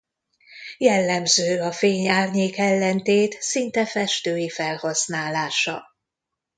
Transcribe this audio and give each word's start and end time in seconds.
Jellemző 0.77 1.61
a 1.61 1.71
fény-árnyék 1.71 2.57
ellentét 2.57 3.41
szinte 3.41 3.85
festői 3.85 4.49
felhasználása. 4.49 5.83